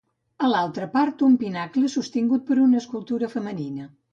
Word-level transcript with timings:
A 0.45 0.47
l'altra 0.51 0.87
part, 0.95 1.21
un 1.27 1.35
pinacle 1.43 1.91
sostingut 1.97 2.49
per 2.49 2.59
una 2.65 2.81
escultura 2.83 3.31
femenina. 3.37 3.91